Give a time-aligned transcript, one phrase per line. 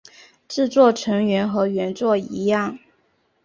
[0.47, 2.79] 制作成员和原作一样。